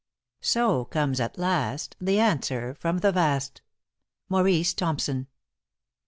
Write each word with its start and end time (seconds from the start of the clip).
* 0.27 0.41
So 0.55 0.85
comes, 0.85 1.19
at 1.19 1.37
last, 1.37 1.95
The 2.01 2.17
answer 2.19 2.73
from 2.73 2.97
the 3.01 3.11
Vast. 3.11 3.61
MAURICE 4.29 4.73
THOMPSON. 4.73 5.27